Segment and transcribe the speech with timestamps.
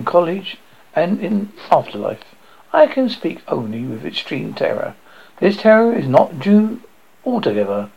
[0.00, 0.56] in college
[0.96, 2.24] and in afterlife.
[2.72, 4.94] I can speak only with extreme terror.
[5.40, 6.80] This terror is not due
[7.22, 7.90] altogether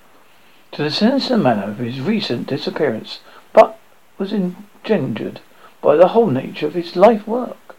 [0.73, 3.21] to the sinister manner of his recent disappearance,
[3.53, 3.79] but
[4.17, 5.39] was engendered
[5.81, 7.77] by the whole nature of his life work.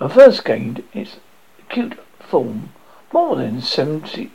[0.00, 1.16] It first gained its
[1.60, 2.70] acute form
[3.12, 4.30] more than 70,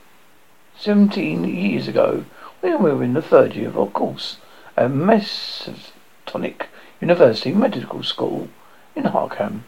[0.78, 2.26] 17 years ago
[2.60, 4.38] when we were in the third year of our course
[4.78, 6.68] at Miskatonic
[7.02, 8.48] University Medical School
[8.96, 9.64] in Arkham.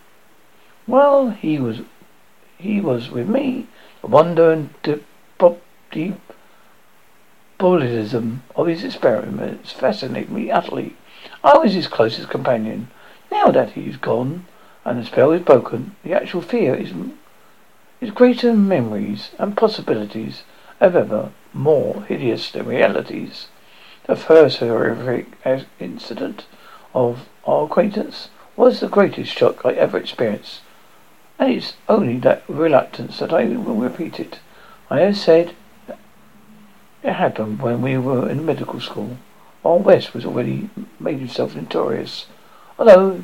[0.87, 1.81] Well, he was
[2.57, 3.67] he was with me.
[4.01, 4.69] The wonder and
[5.91, 6.19] deep
[7.59, 10.95] Bullism of his experiments fascinated me utterly.
[11.43, 12.89] I was his closest companion.
[13.31, 14.45] Now that he's gone
[14.83, 16.93] and the spell is broken, the actual fear is
[18.01, 20.43] is greater memories and possibilities
[20.81, 23.47] of ever more hideous than realities.
[24.05, 25.27] The first horrific
[25.79, 26.45] incident
[26.93, 30.61] of our acquaintance was the greatest shock I ever experienced,
[31.39, 34.39] and it's only that reluctance that I will repeat it.
[34.89, 35.55] I have said
[37.01, 39.17] it happened when we were in medical school,
[39.61, 40.69] while West was already
[40.99, 42.27] made himself notorious,
[42.77, 43.23] although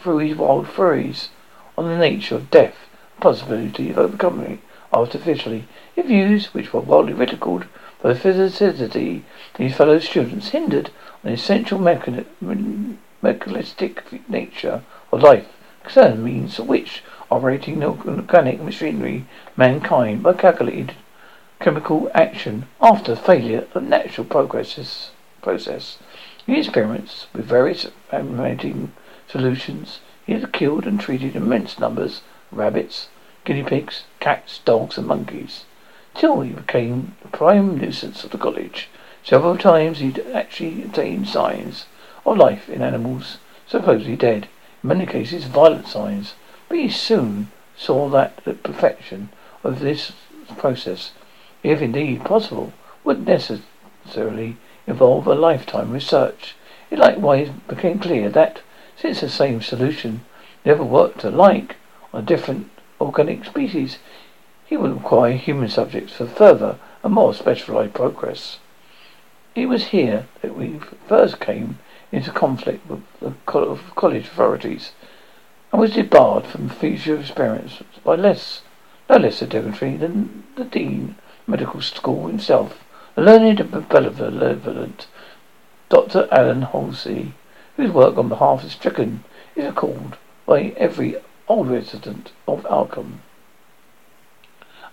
[0.00, 1.28] through his wild theories
[1.76, 2.76] on the nature of death,
[3.16, 4.58] the possibility of overcoming it
[4.92, 5.64] artificially,
[5.96, 7.66] if views which were widely ridiculed
[8.02, 9.22] by the physicity
[9.54, 10.90] of his fellow students hindered
[11.22, 11.78] the essential
[13.22, 15.46] mechanistic nature of life,
[15.82, 19.24] concerned means which operating the organic machinery
[19.56, 20.94] mankind by calculated
[21.60, 25.98] chemical action after failure of natural progresses, process.
[26.46, 28.92] In experiments with various animating
[29.28, 33.08] solutions, he had killed and treated immense numbers of rabbits,
[33.44, 35.64] guinea pigs, cats, dogs, and monkeys,
[36.14, 38.88] till he became the prime nuisance of the college.
[39.24, 41.86] Several times he'd actually attained signs
[42.24, 44.48] of life in animals supposedly dead,
[44.82, 46.34] in many cases violent signs,
[46.68, 49.28] but he soon saw that the perfection
[49.64, 50.12] of this
[50.56, 51.12] process
[51.62, 52.72] if indeed possible,
[53.04, 54.56] would necessarily
[54.86, 56.56] involve a lifetime research.
[56.90, 58.62] It likewise became clear that,
[58.96, 60.24] since the same solution
[60.64, 61.76] never worked alike
[62.12, 63.98] on different organic species,
[64.66, 68.58] he would require human subjects for further and more specialized progress.
[69.54, 71.78] It was here that we first came
[72.12, 74.92] into conflict with the college authorities
[75.72, 78.60] and was debarred from future experiments by less,
[79.08, 82.84] no less a dignitary than the dean of medical school himself,
[83.16, 85.06] a learned and benevolent
[85.88, 86.28] Dr.
[86.30, 87.32] Allan Halsey,
[87.76, 89.24] whose work on behalf of stricken
[89.56, 91.16] is recalled by every
[91.48, 92.66] old resident of.
[92.70, 93.06] I've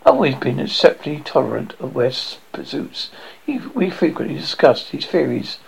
[0.05, 3.11] always been exceptionally tolerant of West's pursuits.
[3.45, 5.59] He, we frequently discussed his theories,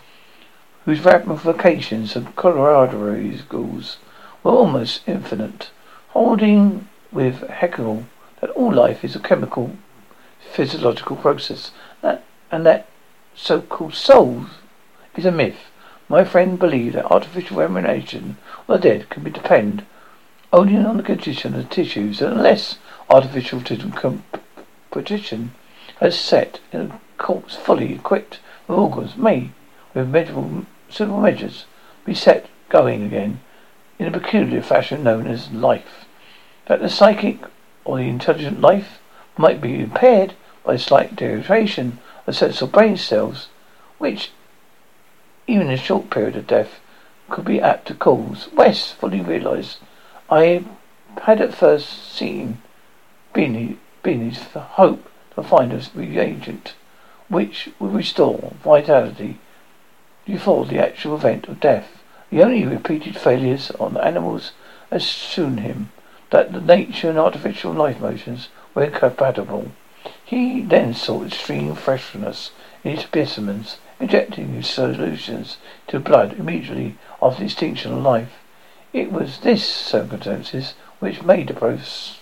[0.86, 3.98] whose ramifications and Colorado schools
[4.44, 5.70] were almost infinite,
[6.10, 8.06] holding with Haeckel
[8.40, 9.76] that all life is a chemical
[10.40, 11.72] physiological process.
[12.02, 12.88] That and that
[13.36, 14.48] so-called soul
[15.16, 15.70] is a myth.
[16.10, 19.86] My friend believed that artificial reanimation of the dead can be depend
[20.52, 22.78] only on the condition of the tissues, and unless
[23.10, 25.52] artificial composition
[26.02, 29.52] has set in a corpse fully equipped with organs may,
[29.94, 31.66] with measurable, suitable measures,
[32.06, 33.40] be set going again
[34.00, 36.06] in a peculiar fashion known as life.
[36.68, 37.40] That the psychic
[37.86, 39.00] or the intelligent life
[39.38, 40.34] might be impaired
[40.64, 43.50] by slight deterioration of sensory brain cells,
[43.98, 44.32] which,
[45.48, 46.80] even in a short period of death,
[47.30, 48.50] could be apt to cause.
[48.54, 49.80] West fully realized
[50.30, 50.66] I
[51.24, 52.62] had at first seen
[53.34, 56.74] been his hope to find a reagent
[57.30, 59.40] which would restore vitality
[60.26, 61.88] before the actual event of death.
[62.30, 64.52] The only repeated failures on animals
[64.90, 65.92] assured him
[66.30, 69.72] that the nature and artificial life motions were incompatible.
[70.24, 72.52] He then sought extreme freshness
[72.84, 75.58] in his specimens, injecting his solutions
[75.88, 78.40] to blood immediately after the extinction of life.
[78.94, 81.80] It was this circumstances which made the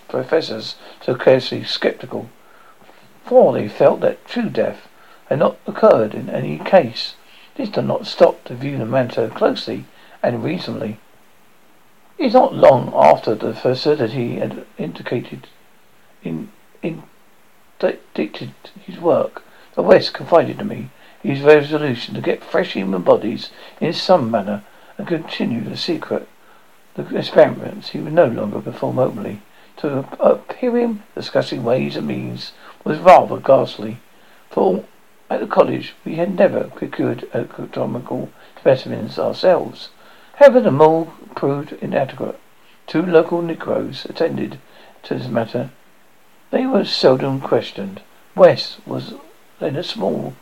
[0.08, 2.30] professors so carefully sceptical,
[3.26, 4.88] for they felt that true death
[5.28, 7.14] had not occurred in any case.
[7.60, 9.84] This not stop to view the matter closely
[10.24, 10.98] and reasonably.
[12.18, 15.50] It is not long after the facility had indicated
[16.24, 17.04] in, in
[17.80, 18.54] dictated
[18.86, 19.44] his work.
[19.76, 20.90] The West confided to me
[21.22, 23.50] his resolution to get fresh human bodies
[23.82, 24.64] in some manner
[24.98, 26.30] and continue the secret
[26.96, 29.42] the experiments he would no longer perform openly.
[29.80, 30.06] To
[30.58, 32.54] hear him discussing ways and means
[32.86, 33.98] was rather ghastly.
[34.50, 34.86] For
[35.32, 38.30] At the college, we had never procured anatomical
[38.60, 39.90] specimens ourselves.
[40.36, 42.40] However, the mole proved inadequate.
[42.88, 44.58] Two local Negroes attended
[45.04, 45.70] to this matter.
[46.50, 48.02] They were seldom questioned.
[48.36, 49.14] West was
[49.60, 50.34] then a small,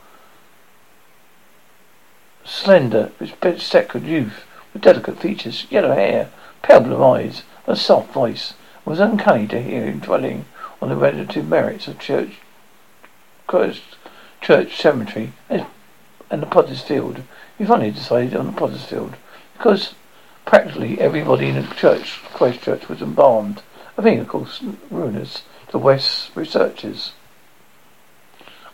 [2.45, 6.29] slender, spectacled youth with delicate features, yellow hair,
[6.61, 8.53] pale blue eyes, a soft voice.
[8.85, 10.45] It was uncanny to hear him dwelling
[10.81, 12.37] on the relative merits of church,
[14.41, 17.23] church cemetery and the Potter's Field.
[17.57, 19.15] We finally decided on the Potter's Field
[19.57, 19.95] because
[20.45, 23.61] practically everybody in the church, Christ Church, was embalmed.
[23.97, 27.13] I think, of course, ruinous to West's researchers.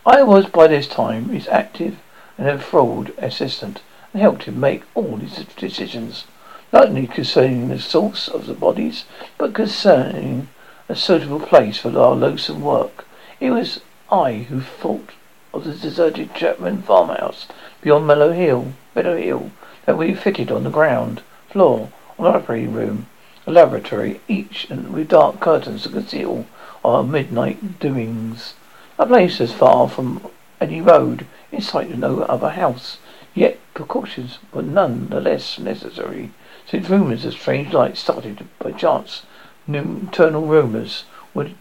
[0.06, 2.00] I was by this time his active
[2.38, 3.81] and enthralled assistant
[4.12, 6.25] and helped him make all his decisions,
[6.71, 9.06] not only concerning the source of the bodies,
[9.38, 10.50] but concerning
[10.89, 13.06] a suitable place for our loathsome work.
[13.39, 13.80] It was
[14.12, 15.12] I who thought
[15.53, 17.47] of the deserted Chapman farmhouse
[17.81, 19.51] beyond Meadow Hill, Meadow Hill,
[19.85, 23.05] that we fitted on the ground floor, an operating room,
[23.45, 26.47] a laboratory, each with dark curtains to conceal
[26.83, 28.55] our midnight doings.
[28.97, 30.27] A place as far from
[30.59, 32.97] any road, in sight of no other house.
[33.35, 36.31] Yet precautions were none the less necessary,
[36.65, 39.23] since rumours of strange lights started by chance,
[39.67, 41.03] nocturnal rumours,
[41.35, 41.53] would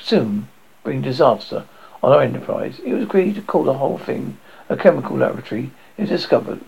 [0.00, 0.48] soon
[0.82, 1.64] bring disaster
[2.06, 2.78] on our enterprise.
[2.84, 4.38] It was agreed to call the whole thing
[4.68, 6.60] a chemical laboratory if discovery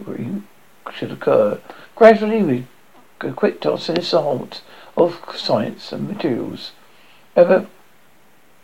[0.92, 1.60] should occur.
[1.94, 2.66] Gradually we
[3.22, 4.62] equipped our sinister haunts
[4.96, 6.72] of science and materials,
[7.36, 7.68] ever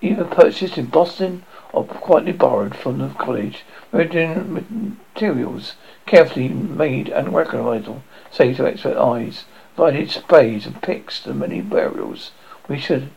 [0.00, 3.64] either purchased in Boston or quietly borrowed from the college.
[3.92, 5.74] Materials
[6.06, 9.44] carefully made and recognizable, save to expert eyes,
[9.76, 12.32] provided sprays and picks to many burials
[12.66, 13.10] we should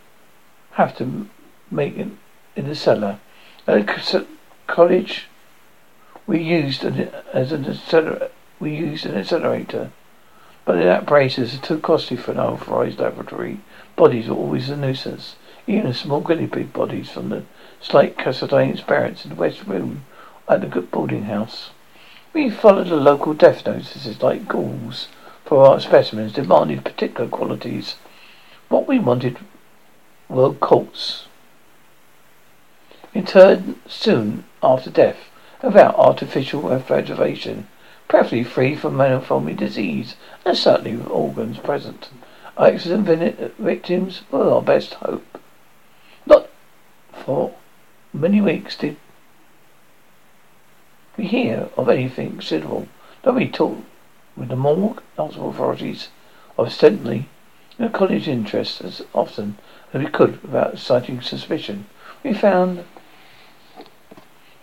[0.74, 1.28] have to
[1.72, 2.20] make in,
[2.56, 3.20] in the cellar.
[3.68, 3.86] At
[4.66, 5.28] college,
[6.26, 8.32] we used an, as an accelerator.
[8.62, 9.92] We used an accelerator,
[10.64, 13.60] but the apparatus is too costly for an authorized laboratory.
[13.98, 15.36] Bodies are always a nuisance.
[15.68, 17.44] Even small guinea pig bodies from the
[17.82, 20.06] slight Cassadine's parents in the west room
[20.48, 21.72] at the good boarding house.
[22.32, 25.10] We followed the local death notices like ghouls
[25.44, 27.96] for our specimens, demanded particular qualities.
[28.70, 29.40] What we wanted
[30.30, 31.28] were colts
[33.18, 35.30] interred soon after death,
[35.64, 37.68] without artificial preservation,
[38.08, 42.10] preferably free from manifold disease, and certainly with organs present.
[42.60, 43.08] Accident
[43.58, 45.40] victims were our best hope.
[46.28, 46.48] Not
[47.12, 47.56] for
[48.14, 48.98] many weeks did
[51.18, 52.88] we hear of anything considerable.
[53.24, 53.84] Though we talked
[54.36, 56.10] with the morgue, hospital authorities,
[56.60, 57.28] ostensibly
[57.80, 59.58] in college interest as often
[59.92, 61.88] as we could without exciting suspicion.
[62.24, 62.84] We found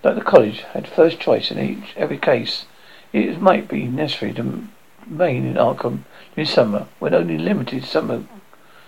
[0.05, 2.67] that the college had first choice in each every case.
[3.15, 4.69] It might be necessary to
[5.09, 6.05] remain in Arkham
[6.37, 8.25] this summer when only limited summer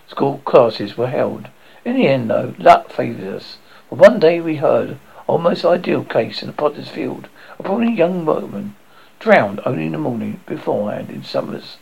[0.06, 1.48] school classes were held.
[1.86, 3.56] In the end, though, luck favored us.
[3.88, 7.28] For one day we heard almost ideal case in the Potter's Field.
[7.58, 8.76] Of a young workman
[9.18, 11.78] drowned only in the morning beforehand in Sumner's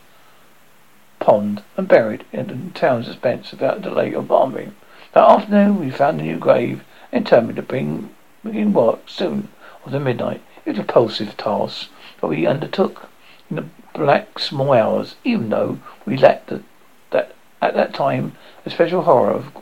[1.19, 4.77] Pond and buried in the town's expense without delay or embalming.
[5.13, 8.11] That afternoon we found a new grave and determined to bring
[8.45, 9.49] begin work soon
[9.85, 10.43] after midnight.
[10.65, 11.89] It was a repulsive task
[12.21, 13.09] that we undertook
[13.51, 16.63] in the black small hours, even though we lacked the,
[17.11, 18.33] that at that time
[18.65, 19.57] a special horror of,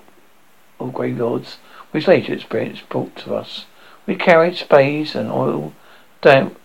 [0.79, 1.59] of graveyards
[1.93, 3.67] which later experience brought to us.
[4.07, 5.73] We carried spades and oil
[6.21, 6.59] damp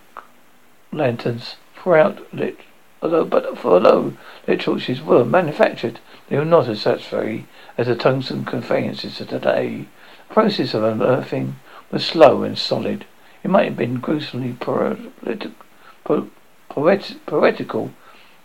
[0.91, 2.59] lanterns throughout lit
[3.01, 4.13] although but for although
[4.47, 7.45] lit torches were manufactured, they were not as satisfactory
[7.77, 9.85] as the tungsten conveyances of today.
[10.27, 11.57] The process of unearthing
[11.91, 13.05] was slow and solid.
[13.43, 15.51] It might have been gruesomely poetical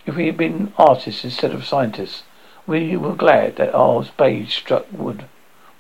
[0.05, 2.25] if we had been artists instead of scientists.
[2.67, 5.25] We were glad that our spade struck wood.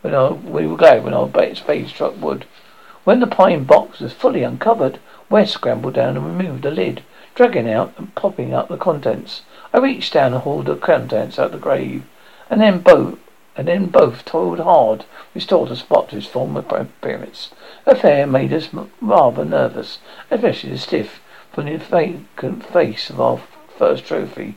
[0.00, 2.47] When our, we were glad when our spades struck wood.
[3.04, 4.99] When the pine box was fully uncovered,
[5.31, 7.02] West scrambled down and removed the lid,
[7.35, 9.42] dragging out and popping up the contents.
[9.73, 12.04] I reached down and hauled the contents out of the grave,
[12.50, 13.19] and then both
[13.56, 15.04] and then both toiled hard,
[15.35, 17.50] restored the spot to its former appearance.
[17.85, 19.99] The affair made us rather nervous,
[20.30, 21.21] especially the stiff,
[21.54, 23.40] the vacant face of our
[23.76, 24.56] first trophy,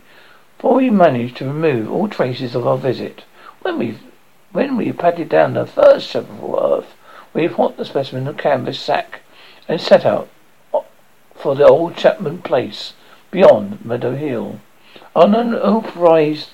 [0.60, 3.24] for we managed to remove all traces of our visit.
[3.62, 3.98] When we
[4.54, 6.94] when we patted down the first of earth,
[7.34, 9.20] we put the specimen in a canvas sack
[9.68, 10.30] and set out
[11.36, 12.94] for the old Chapman place
[13.32, 14.62] beyond Meadow Hill.
[15.14, 16.52] On an unauthorized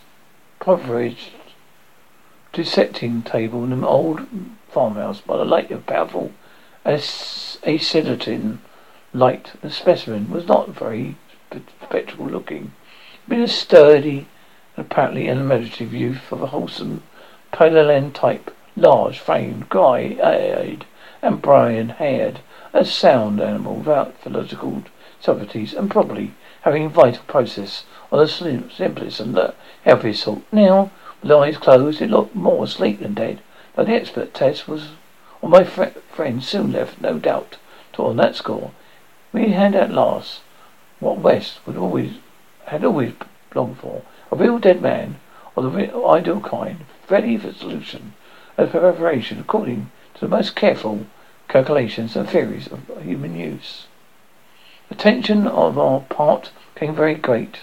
[0.59, 1.33] privilege
[2.53, 4.27] dissecting table in an old
[4.69, 6.31] farmhouse by the light of powerful
[6.85, 8.59] acetylene
[9.13, 9.51] light.
[9.61, 11.15] The specimen was not very
[11.83, 12.73] spectral looking.
[13.27, 14.27] Been a sturdy,
[14.75, 17.03] apparently unimaginative youth of a wholesome
[17.51, 20.85] Paleolithic type, large framed, grey eyed,
[21.21, 22.39] and brown haired,
[22.73, 24.83] a sound animal without physiological
[25.19, 29.53] subtleties, and probably having vital process on the simplest and the
[29.83, 30.41] healthiest sort.
[30.51, 30.89] Now,
[31.21, 33.41] with eyes closed, it looked more asleep than dead,
[33.75, 34.89] but the expert test was
[35.43, 37.57] on my fr- friend soon left no doubt
[37.93, 38.71] to on that score.
[39.33, 40.41] We had at last
[40.99, 42.13] what West would always
[42.65, 43.13] had always
[43.53, 44.03] longed for.
[44.31, 45.19] A real dead man
[45.55, 48.13] of the ideal kind, ready for solution
[48.57, 51.05] and preparation according to the most careful
[51.47, 53.87] calculations and theories of human use.
[54.89, 57.59] The tension of our part became very great.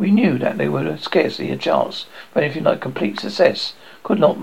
[0.00, 4.38] We knew that there was scarcely a chance for anything like complete success, could not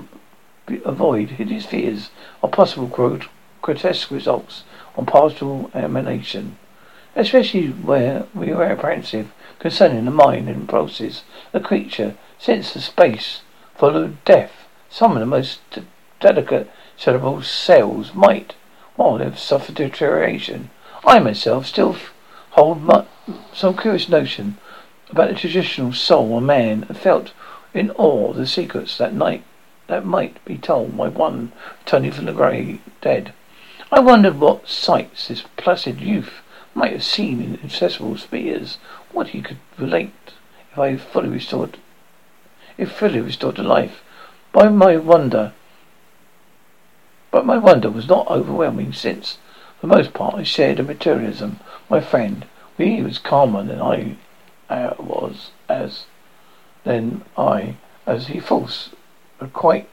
[0.85, 2.11] avoid hideous fears
[2.43, 2.85] of possible
[3.63, 6.57] grotesque results on partial emanation,
[7.15, 11.23] especially where we were apprehensive concerning the mind and process
[11.55, 13.41] a creature since the space
[13.75, 14.67] followed death.
[14.91, 15.59] Some of the most
[16.19, 18.53] delicate cerebral cells might,
[18.95, 20.69] while they've suffered deterioration.
[21.03, 21.95] I myself still
[22.51, 23.07] hold
[23.53, 24.59] some curious notion
[25.09, 27.31] about the traditional soul of man and felt
[27.73, 29.43] in awe of the secrets that night
[29.87, 31.51] that might be told by one
[31.85, 33.33] turning from the grey dead.
[33.91, 36.41] I wondered what sights this placid youth
[36.75, 38.77] might have seen in accessible spheres,
[39.11, 40.13] what he could relate
[40.71, 41.77] if I fully restored
[42.77, 44.03] if fully restored to life.
[44.51, 45.53] By my wonder
[47.29, 49.37] but my wonder was not overwhelming since,
[49.79, 51.59] for the most part, I shared a materialism.
[51.89, 52.45] My friend,
[52.77, 54.15] he was calmer than I
[54.69, 56.05] Uh, was, as
[56.83, 58.89] then I, as he forced
[59.39, 59.87] a quite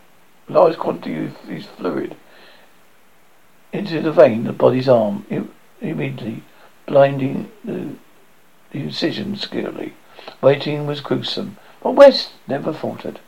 [0.49, 2.17] large quantity of his fluid
[3.73, 5.27] into the vein of the body's arm,
[5.81, 6.43] immediately
[6.87, 7.91] blinding the,
[8.73, 9.95] the incision securely.
[10.41, 13.21] Waiting was gruesome, but West never faltered.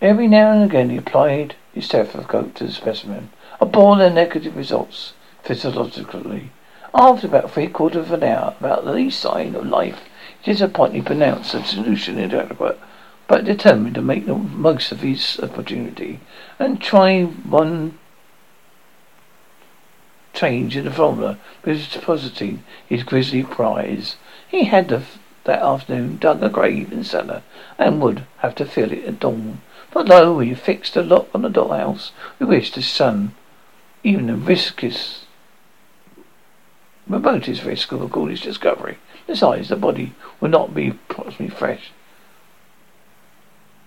[0.00, 3.30] Every now and again he applied his stethoscope to the specimen.
[3.60, 6.50] A ball and negative results, physiologically.
[6.92, 10.00] After about three quarters of an hour, about the least sign of life,
[10.44, 12.78] disappointingly pronounced the solution inadequate,
[13.26, 16.20] but determined to make the most of his opportunity
[16.58, 17.98] and try one
[20.34, 24.16] change in the formula was depositing his grisly prize.
[24.46, 25.02] He had the,
[25.44, 27.42] that afternoon dug a grave in the cellar
[27.78, 29.62] and would have to fill it at dawn.
[29.92, 32.10] But lo, we fixed a lock on the dollhouse.
[32.38, 33.34] We wished to shun
[34.02, 35.24] even the riskiest,
[37.06, 38.98] remotest risk of a ghoulish discovery.
[39.26, 41.92] Besides, the body would not be approximately fresh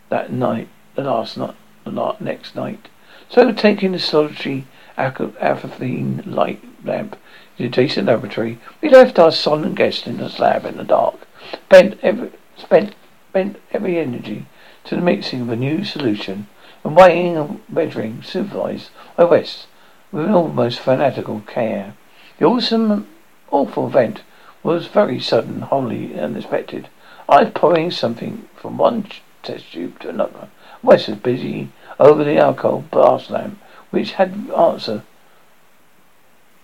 [0.10, 2.88] that night, the last night, the next night.
[3.30, 4.66] So, taking the solitary
[4.98, 7.18] Aphrodine light lamp
[7.58, 8.58] in the adjacent laboratory.
[8.82, 11.28] We left our solemn guest in the slab in the dark.
[11.52, 12.96] Spent every, spent,
[13.30, 14.46] spent every energy
[14.86, 16.48] to the mixing of a new solution
[16.84, 19.68] and weighing and measuring supervised by West
[20.12, 21.96] with an almost fanatical care.
[22.40, 23.08] The awesome,
[23.52, 24.22] awful event
[24.68, 26.90] was very sudden, wholly unexpected.
[27.30, 29.08] I was pouring something from one
[29.42, 30.50] test tube to another.
[30.84, 31.70] West was busy
[32.02, 33.60] over the alcohol brass lamp
[33.92, 35.04] which had answer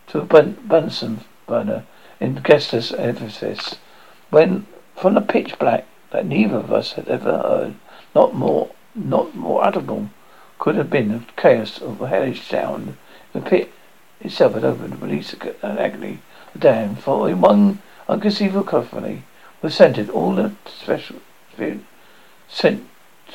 [0.07, 1.85] to a Bunsen burner
[2.19, 3.77] in gaseous edifice,
[4.31, 4.67] when
[4.97, 7.75] from the pitch black that neither of us had ever heard,
[8.13, 10.09] not more not more audible
[10.59, 12.97] could have been the chaos of a hellish sound.
[13.31, 13.71] The pit
[14.19, 16.19] itself had opened to release an agony.
[16.51, 19.23] The dam, following one unconceivable cacophony,
[19.61, 21.17] was centered all the special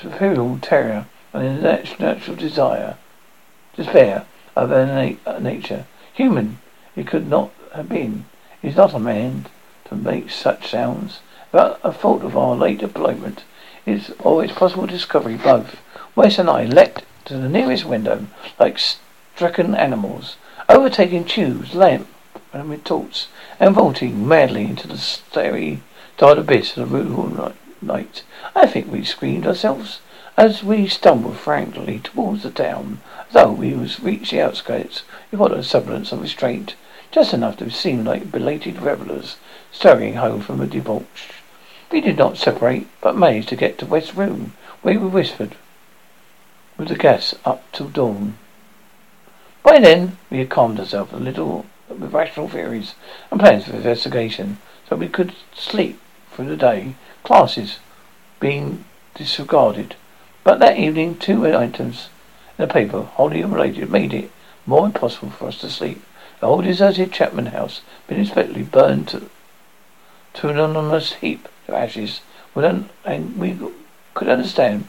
[0.01, 2.97] superior terror and natural desire
[3.75, 5.87] despair of na- nature.
[6.15, 6.59] Human
[6.97, 8.25] it could not have been.
[8.61, 9.47] Is not a man
[9.85, 11.21] to make such sounds.
[11.53, 13.45] But a fault of our late deployment
[13.87, 15.81] is always possible discovery both.
[16.17, 18.27] Wes and I leapt to the nearest window
[18.59, 20.37] like stricken animals,
[20.69, 22.09] overtaking tubes, lamp,
[22.53, 23.29] and retorts,
[23.61, 25.81] and vaulting madly into the starry
[26.17, 28.23] dark abyss of the rural night.
[28.55, 30.01] I think we screamed ourselves
[30.39, 33.01] as we stumbled frantically towards the town,
[33.33, 36.77] though we was reached the outskirts, we followed a semblance of restraint,
[37.11, 39.35] just enough to seem like belated revellers
[39.73, 41.33] stirring home from a debauch.
[41.91, 45.57] We did not separate, but managed to get to West room, where we whispered
[46.77, 48.39] with the gas up till dawn.
[49.65, 52.95] By then, we had calmed ourselves a little with rational theories
[53.31, 57.79] and plans for investigation, so we could sleep through the day, classes
[58.41, 59.97] being disregarded.
[60.45, 62.09] But that evening, two items
[62.57, 64.31] in the paper, wholly unrelated, made it
[64.67, 66.03] more impossible for us to sleep.
[66.41, 69.29] The old deserted Chapman house been inspected, burned to,
[70.35, 72.21] to an anonymous heap of ashes.
[72.55, 73.59] and we
[74.15, 74.87] could understand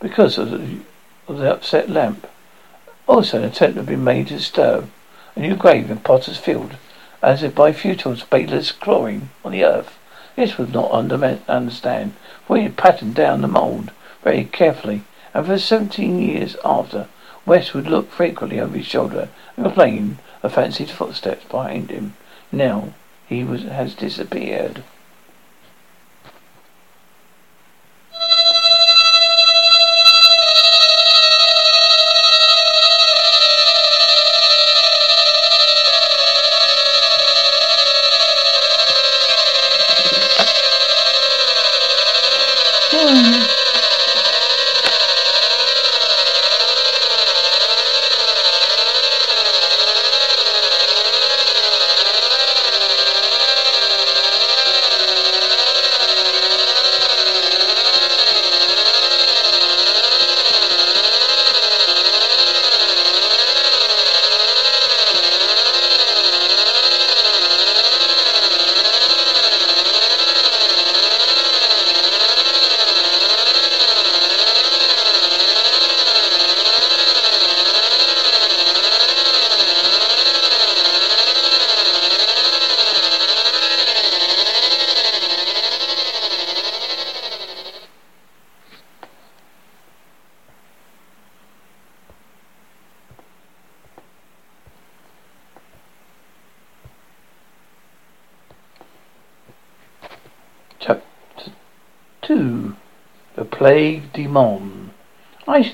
[0.00, 0.80] because of the,
[1.26, 2.28] of the upset lamp.
[3.06, 4.90] Also, an attempt had been made to disturb
[5.36, 6.76] a new grave in Potter's Field,
[7.22, 9.98] as if by futile, spateless clawing on the earth.
[10.36, 12.14] This would not under- understand,
[12.46, 13.90] for he had patterned down the mould
[14.22, 17.08] very carefully, and for seventeen years after,
[17.46, 22.14] West would look frequently over his shoulder and complain of fancied footsteps behind him.
[22.50, 22.94] Now
[23.26, 24.82] he was has disappeared.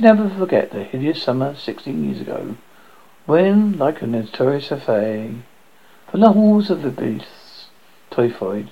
[0.00, 2.56] Never forget the hideous summer sixteen years ago,
[3.26, 5.28] when, like a notorious affair,
[6.10, 7.66] from the halls of the beasts,
[8.10, 8.70] typhoid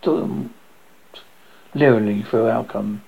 [0.00, 0.54] stormed
[1.74, 3.02] leeringly through Arkham.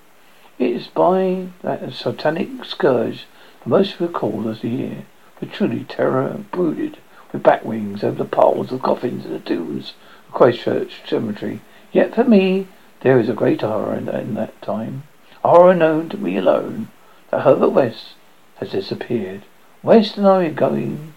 [0.59, 3.25] It is by that satanic scourge
[3.61, 5.07] that most recall as the year,
[5.41, 6.99] for truly terror brooded
[7.33, 9.95] with bat wings over the piles of coffins and the tombs
[10.29, 11.63] of Christchurch Cemetery.
[11.93, 12.69] Yet for me,
[13.01, 15.05] there is a great horror in, in that time.
[15.43, 16.89] A horror known to me alone.
[17.31, 18.15] That Herbert West
[18.57, 19.43] has disappeared.
[19.83, 21.15] West and I are going,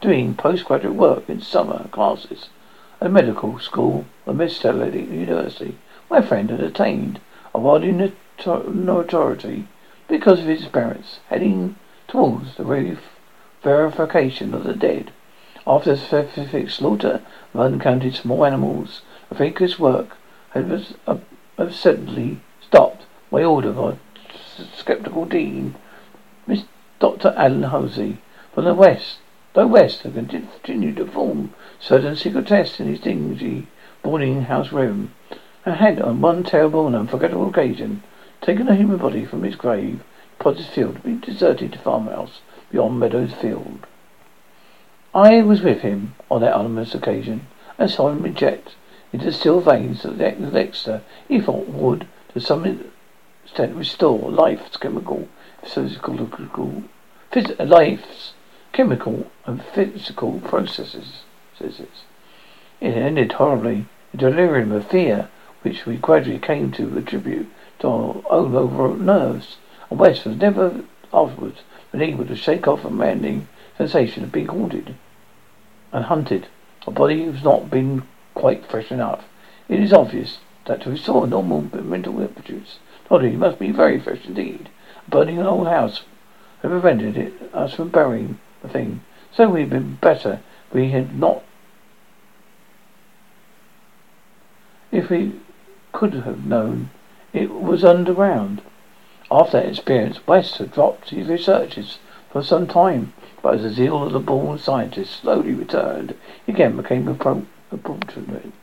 [0.00, 2.48] doing postgraduate work in summer classes
[3.00, 5.76] at a medical school at Miss Lady University.
[6.08, 7.18] My friend had attained
[7.52, 9.66] a body notoriety
[10.08, 11.74] because of his parents, heading
[12.06, 12.98] towards the
[13.62, 15.10] verification of the dead.
[15.66, 17.20] After the specific slaughter
[17.52, 20.16] of uncounted small animals, the faker's work
[20.50, 20.86] had
[21.58, 23.98] absently uh, stopped by order of
[24.62, 25.74] our skeptical dean,
[26.46, 26.64] Miss
[27.00, 27.34] Dr.
[27.36, 28.18] Allan Halsey,
[28.54, 29.18] from the West.
[29.54, 33.66] Though West had continued to form certain secret tests in his dingy
[34.02, 35.12] boarding house room,
[35.66, 38.02] and had on one terrible and unforgettable occasion
[38.40, 40.02] taken a human body from its grave,
[40.38, 43.86] Potter's Field, a deserted farmhouse beyond Meadows Field.
[45.14, 47.46] I was with him on that ominous occasion,
[47.78, 48.76] and saw him eject
[49.12, 52.90] into the still veins of the Dexter he thought would, to some
[53.52, 55.28] extent, restore life's chemical,
[55.62, 56.16] physical,
[57.30, 58.32] phys- life's
[58.72, 61.24] chemical and physical processes.
[61.60, 63.84] It ended horribly.
[64.14, 65.28] A delirium of fear,
[65.60, 67.46] which we gradually came to attribute
[67.80, 69.58] to our own overwrought nerves.
[69.90, 71.60] And West was never afterwards
[71.90, 74.94] been able to shake off a maddening sensation of being haunted
[75.92, 76.46] and hunted.
[76.86, 79.24] A body who's not been quite fresh enough.
[79.68, 82.78] It is obvious that to restore normal mental aptitudes,
[83.12, 84.70] Toddy must be very fresh indeed.
[85.06, 86.04] Burning the whole house
[86.62, 89.02] had prevented it, us from burying the thing.
[89.30, 90.40] So we'd been better
[90.72, 91.42] we had not
[94.90, 95.38] if we
[95.92, 96.88] could have known
[97.34, 98.62] it was underground.
[99.30, 101.98] After that experience, West had dropped his researches
[102.30, 106.14] for some time, but as the zeal of the born scientist slowly returned,
[106.46, 108.54] he again became a pro- appointment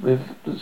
[0.00, 0.58] with the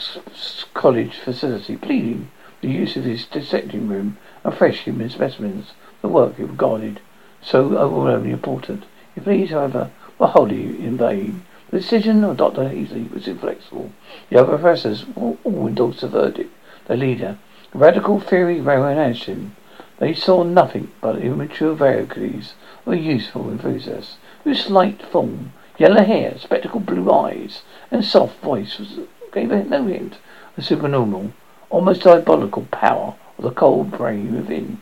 [0.75, 6.37] college facility, pleading the use of his dissecting room and fresh human specimens, the work
[6.37, 7.01] he regarded
[7.41, 8.85] so overwhelmingly important.
[9.15, 11.45] His pleas, however, were wholly in vain.
[11.71, 12.69] The decision of Dr.
[12.69, 13.93] Halsey was inflexible.
[14.31, 16.53] The other professors all endorsed the verdict.
[16.87, 17.39] The leader,
[17.73, 19.55] radical theory ran him.
[19.99, 22.55] They saw nothing but immature varieties
[22.87, 28.81] of a useful enthusiast, whose slight form Yellow hair, spectacled blue eyes, and soft voice
[28.81, 28.99] was,
[29.33, 30.19] gave no hint
[30.57, 31.33] of supernormal,
[31.71, 34.81] almost diabolical power of the cold brain within.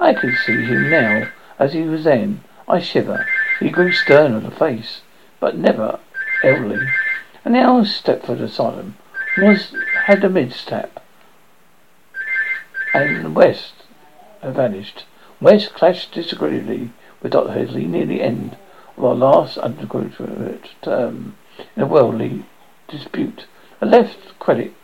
[0.00, 2.42] I could see him now as he was then.
[2.68, 3.26] I shiver.
[3.60, 5.02] He grew stern of the face,
[5.40, 5.98] but never
[6.42, 6.88] elderly.
[7.44, 8.96] And now Sefton Asylum
[9.38, 11.00] was had a mid-step,
[12.94, 13.74] and West
[14.42, 15.04] had vanished.
[15.40, 16.90] West clashed disagreeably
[17.22, 17.52] with Dr.
[17.52, 18.56] Headley near the end
[18.96, 21.36] of our last undergraduate term
[21.76, 22.44] in a worldly
[22.88, 23.46] dispute.
[23.80, 24.74] I left credit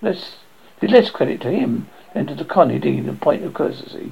[0.00, 0.36] less
[0.82, 4.10] did less credit to him than to the kindly deed and point of courtesy.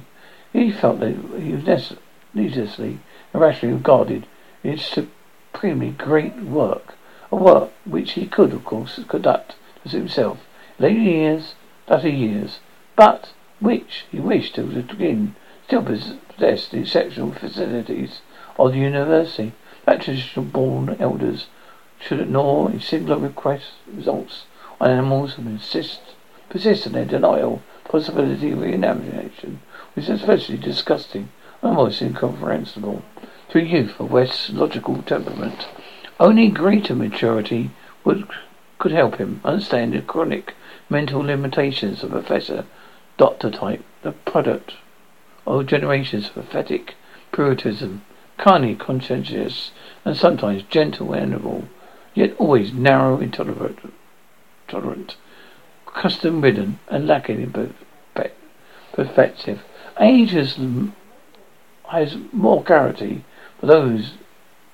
[0.53, 1.97] He felt that he was
[2.33, 2.99] needlessly
[3.33, 4.25] and rationally regarded
[4.63, 6.95] in his supremely great work,
[7.29, 10.47] a work which he could, of course, conduct as himself
[10.79, 11.55] later years,
[11.89, 12.59] latter years,
[12.95, 18.21] but which he wished to begin still possessed the exceptional facilities
[18.57, 19.51] of the university.
[19.85, 21.47] That traditional born elders
[21.99, 24.45] should ignore a singular request results
[24.79, 25.99] on animals and insist
[26.51, 29.61] persist in their denial possibility of reanimation,
[29.95, 31.29] which is especially disgusting
[31.61, 33.01] and almost incomprehensible
[33.49, 35.67] to a youth of West's logical temperament.
[36.19, 37.71] Only greater maturity
[38.03, 38.27] would
[38.79, 40.55] could help him understand the chronic
[40.89, 42.65] mental limitations of Professor
[43.17, 44.73] Doctor type, the product
[45.45, 46.95] of generations of pathetic
[47.31, 48.01] puritanism,
[48.37, 49.71] kindly conscientious,
[50.03, 51.65] and sometimes gentle and amiable,
[52.13, 53.93] yet always narrow, intolerant,
[54.67, 55.15] tolerant,
[55.93, 57.51] custom ridden, and lacking in
[58.93, 59.61] perspective.
[59.99, 60.57] Age has,
[61.89, 63.25] has more clarity
[63.59, 64.13] for those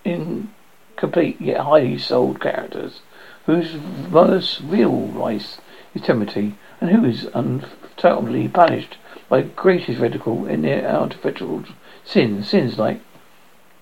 [0.06, 3.02] incomplete yet highly souled characters
[3.46, 3.76] whose
[4.10, 5.60] most real vice
[5.96, 8.98] is timidity, and who is undoubtedly punished
[9.30, 11.64] by greatest ridicule in their artificial
[12.04, 13.02] sins, sins like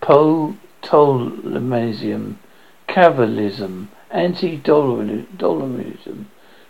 [0.02, 2.36] Ptolemaism,
[2.88, 6.26] Calvinism, anti-Dolomism,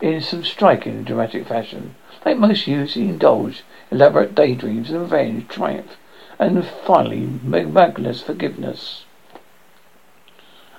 [0.00, 1.94] in some striking and dramatic fashion.
[2.24, 5.96] Like most youths, he indulged elaborate daydreams of revenge, triumph,
[6.38, 9.04] and finally magnanimous forgiveness.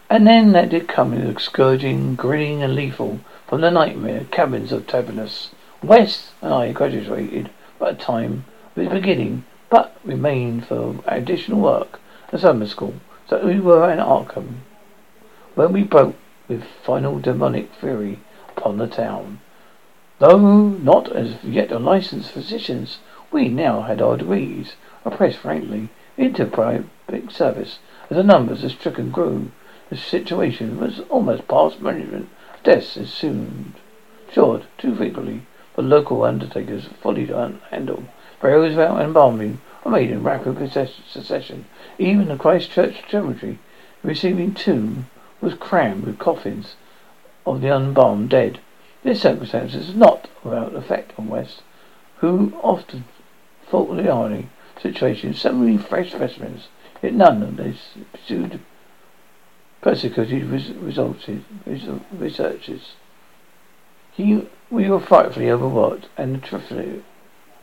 [0.10, 4.88] And then that did come in scourging, grinning and lethal from the nightmare cabins of
[4.88, 5.52] Tartarus.
[5.84, 7.50] West and I graduated
[7.80, 12.00] by time of beginning, but remained for additional work
[12.32, 12.96] at summer school,
[13.28, 14.62] so we were in Arkham
[15.58, 16.16] when we broke
[16.48, 18.20] with final demonic fury
[18.58, 19.40] upon the town.
[20.18, 22.98] Though not as yet licensed physicians,
[23.32, 24.74] we now had our degrees,
[25.06, 26.86] oppressed frankly into private
[27.30, 27.78] service
[28.10, 29.52] as the numbers of stricken grew.
[29.90, 32.30] The situation was almost past management.
[32.64, 33.74] Deaths assumed,
[34.32, 35.44] short too frequently
[35.76, 38.06] for local undertakers fully to handle.
[38.42, 41.66] Burials without embalming were made in rapid succession.
[42.00, 43.60] Even the Christchurch cemetery
[44.02, 45.06] receiving tomb
[45.42, 46.76] was crammed with coffins
[47.48, 48.60] of the unbound dead.
[49.04, 51.64] This circumstance is not without effect on West,
[52.18, 53.06] who often
[53.70, 54.50] thought the irony
[54.82, 56.68] situation so many fresh specimens,
[57.02, 58.60] yet none of this pursued
[59.82, 60.44] persecuted
[60.82, 61.46] resulted,
[62.12, 62.96] researchers.
[64.12, 67.04] He, we were frightfully overworked, and terrific,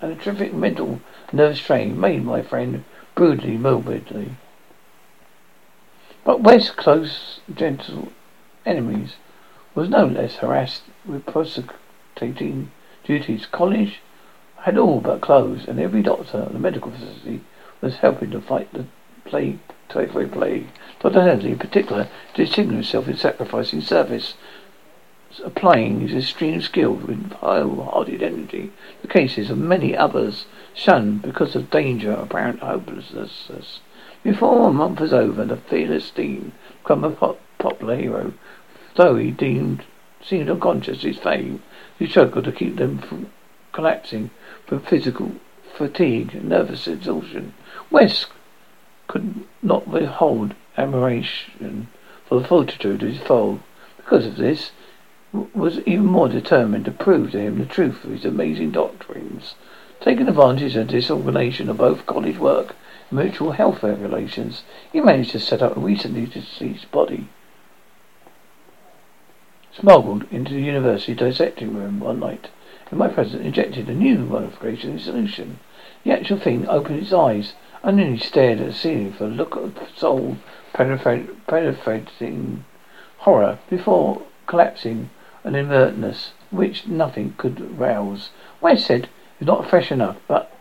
[0.00, 1.00] and a terrific mental
[1.32, 4.36] nerve strain made my friend brutally morbidly.
[6.24, 8.12] But West's close, gentle
[8.64, 9.16] enemies
[9.74, 12.70] was no less harassed with prosecuting
[13.02, 13.46] duties.
[13.46, 14.00] College
[14.58, 17.40] had all but closed, and every doctor at the medical facility
[17.80, 18.86] was helping to fight the
[19.24, 19.58] plague
[19.88, 20.66] typhoid plague.
[21.00, 21.22] Dr.
[21.22, 24.34] Halsey, in particular, distinguished himself in sacrificing service,
[25.44, 28.72] applying his extreme skill with wholehearted energy.
[29.02, 33.80] The cases of many others shunned because of danger, apparent hopelessness.
[34.22, 38.32] Before a month was over, the fearless Dean became a pop- popular hero,
[38.96, 39.84] though he deemed
[40.22, 41.62] seemed unconscious of his fame.
[41.98, 43.30] He struggled to keep them from
[43.72, 44.30] collapsing
[44.66, 45.32] from physical
[45.76, 47.52] fatigue and nervous exhaustion.
[47.90, 48.28] West
[49.08, 51.88] could not withhold admiration
[52.26, 53.60] for the fortitude of his foe.
[53.96, 54.70] Because of this,
[55.32, 59.56] was even more determined to prove to him the truth of his amazing doctrines.
[60.00, 62.76] Taking advantage of the disorganization of both college work
[63.10, 67.28] and mutual health regulations, he managed to set up a recently deceased body.
[69.76, 72.48] Smuggled into the university dissecting room one night,
[72.90, 75.58] and my president injected a new modification solution.
[76.04, 79.28] The actual thing opened its eyes and then he stared at the ceiling for a
[79.28, 80.36] look of soul
[80.72, 82.64] penetrating
[83.18, 85.10] horror before collapsing
[85.42, 88.30] an inertness which nothing could rouse.
[88.60, 89.08] West said
[89.40, 90.52] it's not fresh enough, but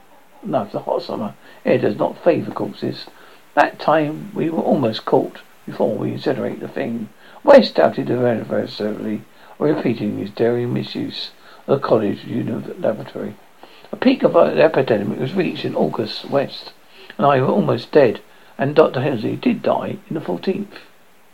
[0.42, 3.06] no, the hot summer air does not favour corpses.
[3.54, 7.10] That time we were almost caught before we incinerate the thing.
[7.44, 9.22] West doubted adversely,
[9.60, 11.32] repeating his daring misuse
[11.68, 12.26] of the college
[12.80, 13.36] laboratory.
[13.92, 16.72] A peak of the epidemic was reached in August West,
[17.18, 18.22] and I were almost dead,
[18.58, 19.02] and Dr.
[19.02, 20.80] Halsey did die in the fourteenth.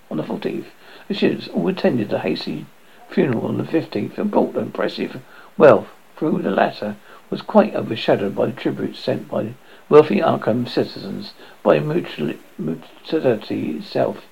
[0.10, 0.68] On the fourteenth,
[1.08, 2.66] the students all attended the hasty
[3.08, 5.22] funeral on the fifteenth and brought impressive
[5.58, 6.96] wealth through the latter
[7.30, 9.54] was quite overshadowed by the tributes sent by
[9.90, 12.40] wealthy Arkham citizens, by mutuality
[13.78, 14.26] itself.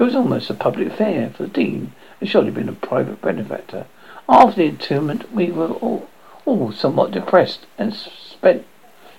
[0.00, 3.84] It was almost a public affair, for the Dean had surely been a private benefactor.
[4.30, 6.08] After the interment, we were all,
[6.46, 8.64] all somewhat depressed and spent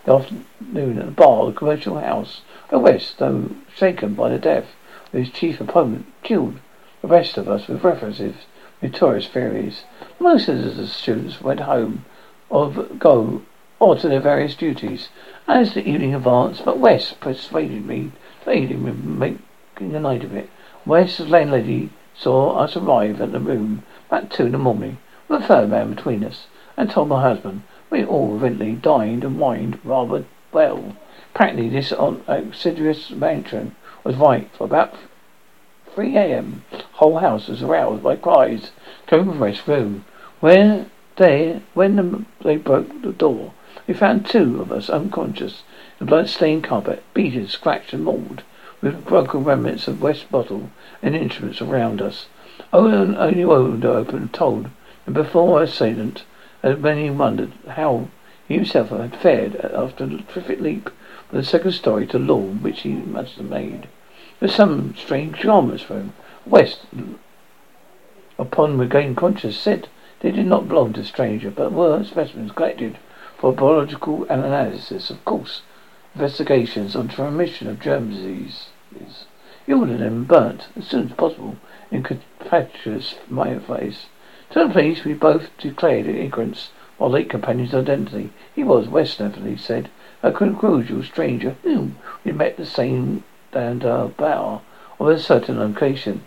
[0.06, 2.42] the afternoon at the bar of the commercial house.
[2.72, 4.70] West, though shaken by the death
[5.14, 6.56] of his chief opponent, killed
[7.04, 8.34] the rest of us with references
[8.82, 9.84] notorious theories.
[10.20, 12.06] Most of the students went home
[12.50, 13.44] of go
[13.80, 15.10] or to their various duties.
[15.48, 18.14] As the evening advanced, but West persuaded me
[18.46, 20.50] to aid him in making a night of it.
[20.84, 25.46] West's landlady saw us arrive at the room about two in the morning, with a
[25.46, 30.26] third man between us, and told my husband we all evidently dined and wined rather
[30.52, 30.96] well.
[31.36, 31.94] Apparently this
[32.28, 34.96] assiduous matron was right, for about
[35.94, 36.64] 3 a.m.
[36.94, 38.72] whole house was aroused by cries
[39.06, 40.04] coming from West's room.
[40.40, 43.54] Where they, when the, they broke the door,
[43.86, 45.62] they found two of us unconscious,
[46.00, 48.42] the blood-stained carpet, beaten, scratched, and mauled,
[48.82, 50.70] with broken remnants of West bottle
[51.02, 52.28] and instruments around us.
[52.74, 54.70] Owen, only window open told,
[55.06, 56.24] and before assailant,
[56.64, 58.08] as many wondered how
[58.48, 60.90] he himself had fared after the terrific leap
[61.30, 63.88] from the second story to lawn which he must have made.
[64.40, 66.14] There were some strange garments for him.
[66.46, 66.82] West,
[68.38, 69.88] upon regaining consciousness, said
[70.20, 72.98] they did not belong to the stranger, but were specimens collected
[73.38, 75.10] for biological analysis.
[75.10, 75.62] Of course,
[76.14, 78.12] investigations on transmission of germ.
[79.66, 81.56] He ordered them burnt as soon as possible
[81.90, 83.16] in contemptuous
[83.68, 84.08] face.
[84.52, 88.32] To the police, we both declared ignorance of our late companion's identity.
[88.54, 89.90] He was, West Anthony said,
[90.22, 94.62] a cordial stranger whom we met the same and uh, bar
[95.00, 96.24] of a certain location.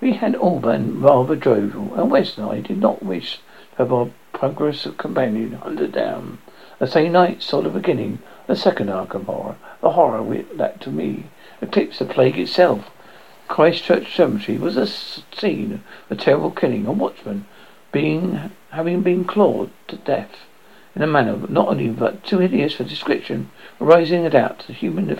[0.00, 3.36] We had all been rather jovial, and West and I did not wish
[3.72, 6.38] to have our progressive companion hunted down.
[6.78, 11.24] The same night saw the beginning the second Arkham horror, the horror that to me
[11.60, 12.90] eclipsed the plague itself.
[13.48, 17.46] Christchurch Cemetery was a scene of terrible killing, a watchman
[17.92, 20.46] being having been clawed to death
[20.94, 23.50] in a manner not only but too hideous for description,
[23.80, 25.10] arising a doubt to the human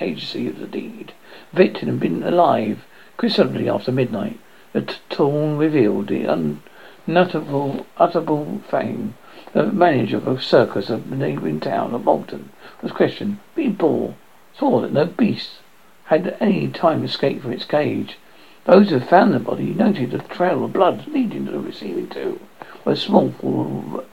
[0.00, 1.12] agency of the deed.
[1.52, 2.84] Victim had been alive
[3.16, 4.40] Considerably after midnight,
[4.72, 9.14] the dawn revealed the unutterable, utterable fame.
[9.52, 12.50] The manager of a circus of the neighbouring town of Malton
[12.82, 13.38] was questioned.
[13.54, 14.14] Being bore
[14.56, 15.58] saw that no beast
[16.04, 18.18] had at any time escaped from its cage.
[18.64, 22.40] Those who found the body noted a trail of blood leading to the receiving tomb,
[22.82, 24.04] where a small pool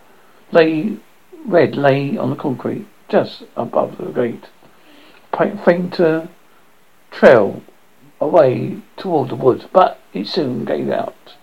[0.52, 0.97] lay
[1.45, 4.50] red lay on the concrete just above the gate.
[5.65, 6.30] Fainter
[7.10, 7.62] trail
[8.19, 11.36] away toward the woods, but it soon gave out.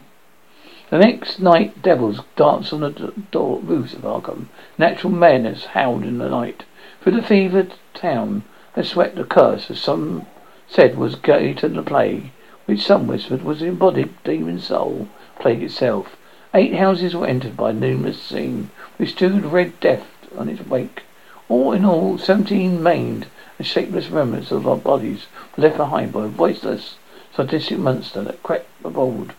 [0.91, 4.49] The next night, devils danced on the door roofs of Arkham.
[4.79, 6.65] Natural madness howled in the night.
[7.01, 10.27] Through the fevered town had swept a curse, as some
[10.67, 12.33] said was gate to the plague,
[12.67, 15.07] which some whispered was the embodied demon soul,
[15.39, 16.17] plague itself.
[16.53, 21.05] Eight houses were entered by numerous scene, which stood red death on its wake.
[21.49, 26.25] All in all, seventeen maimed and shapeless remnants of our bodies were left behind by
[26.25, 26.97] a voiceless,
[27.33, 29.35] sadistic monster that crept aboard.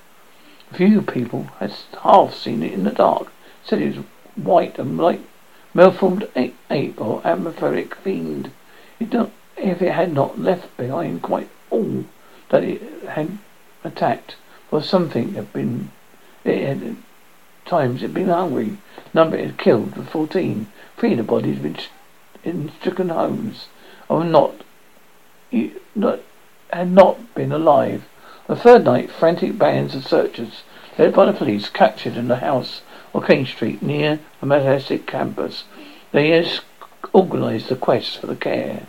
[0.72, 3.34] A few people had half seen it in the dark,
[3.66, 4.06] said it was
[4.38, 5.20] white and like
[5.74, 8.52] malformed ape or amorphic fiend.
[9.00, 12.06] It not, if it had not left behind quite all
[12.50, 13.38] that it had
[13.84, 14.36] attacked,
[14.70, 15.92] for something had been
[16.44, 16.96] it had
[17.66, 18.78] times it had been hungry.
[19.14, 20.68] Number it had killed the fourteen.
[20.98, 21.78] Three of the bodies had been
[22.44, 23.68] in stricken homes
[24.08, 24.56] or not,
[25.96, 26.20] not
[26.72, 28.08] had not been alive.
[28.48, 30.64] The third night, frantic bands of searchers,
[30.98, 32.82] led by the police, captured in the house
[33.14, 35.64] on King Street near the Miskatonic campus.
[36.12, 36.48] They
[37.14, 38.88] organized the quest for the care,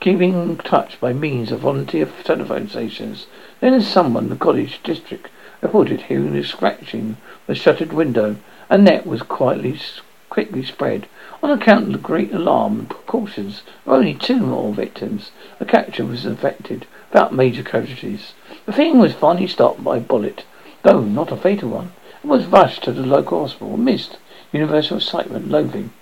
[0.00, 3.26] keeping in touch by means of volunteer telephone stations.
[3.60, 5.30] Then someone in the college district
[5.62, 7.16] reported hearing a scratching
[7.46, 8.36] the shuttered window.
[8.68, 9.78] A net was quietly,
[10.28, 11.08] quickly spread.
[11.42, 15.30] On account of the great alarm and precautions, were only two more victims.
[15.58, 18.34] The capture was effected without major casualties.
[18.66, 20.44] The thing was finally stopped by a bullet,
[20.82, 21.92] though not a fatal one.
[22.26, 24.18] Was rushed to the local hospital amidst
[24.50, 25.92] universal excitement, loathing,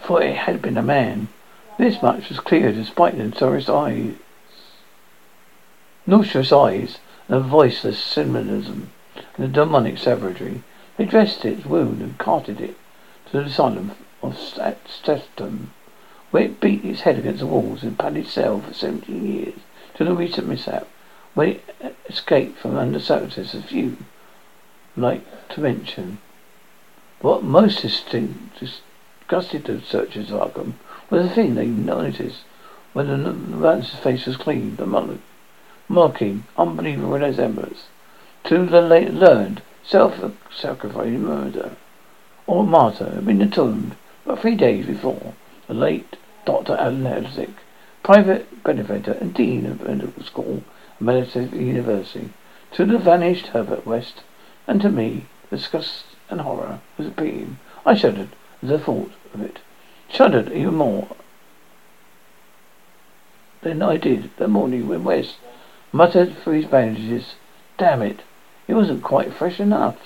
[0.00, 1.28] for it had been a man.
[1.76, 4.14] This much was clear despite the notorious eyes,
[6.06, 8.92] nauseous eyes, and a voiceless symbolism,
[9.36, 10.62] and the demonic savagery.
[10.96, 12.76] They dressed its wound and carted it
[13.26, 15.70] to the asylum of Stratton,
[16.30, 19.58] where it beat its head against the walls in padded cell for seventeen years,
[19.92, 20.88] till the recent mishap,
[21.34, 23.98] when it escaped from under circumstances few
[25.00, 26.18] like to mention.
[27.20, 30.74] What most disgusted the searchers of Arkham
[31.10, 32.44] was the thing they noticed
[32.92, 35.18] when the man's face was clean, the
[35.88, 37.88] mocking, unbelievable resemblance
[38.44, 41.76] to the late learned, self-sacrificing murder
[42.46, 45.34] or martyr had been entombed but three days before.
[45.68, 46.74] The late Dr.
[46.74, 47.54] Allan Halsey,
[48.02, 50.64] private benefactor and dean of medical school
[50.96, 52.30] at Massachusetts University,
[52.72, 54.22] to the vanished Herbert West,
[54.70, 57.58] and to me, disgust and horror was a beam.
[57.84, 58.28] I shuddered
[58.62, 59.58] at the thought of it.
[60.08, 61.08] Shuddered even more
[63.62, 65.38] than I did that morning when West
[65.90, 67.34] muttered through his bandages,
[67.78, 68.20] Damn it,
[68.68, 69.96] it wasn't quite fresh enough.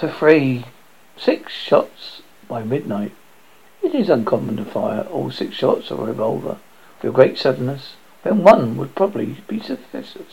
[0.00, 0.64] Chapter 3
[1.16, 3.10] Six shots by midnight.
[3.82, 6.58] It is uncommon to fire all six shots of a revolver
[7.02, 10.28] with great suddenness, when one would probably be sufficient.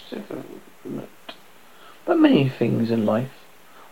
[2.06, 3.32] But many things in life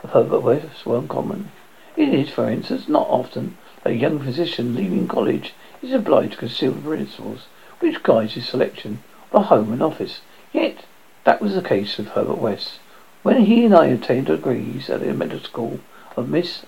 [0.03, 1.49] of Herbert West were uncommon.
[1.97, 6.37] It is, for instance, not often that a young physician leaving college is obliged to
[6.37, 7.47] conceal the principles
[7.79, 8.99] which guide his selection
[9.31, 10.21] of a home and office.
[10.51, 10.85] Yet
[11.23, 12.77] that was the case with Herbert West.
[13.23, 15.79] When he and I obtained degrees at the medical school
[16.17, 16.65] of Miss